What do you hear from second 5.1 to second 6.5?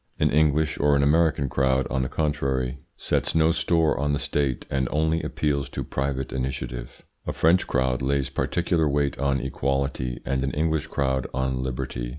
appeals to private